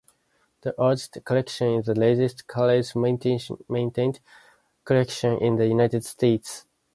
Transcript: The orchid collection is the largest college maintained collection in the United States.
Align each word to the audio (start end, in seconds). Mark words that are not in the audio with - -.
The 0.61 0.71
orchid 0.81 1.23
collection 1.25 1.75
is 1.75 1.85
the 1.85 1.93
largest 1.93 2.47
college 2.47 2.95
maintained 2.95 4.19
collection 4.83 5.37
in 5.37 5.57
the 5.57 5.67
United 5.67 6.03
States. 6.05 6.65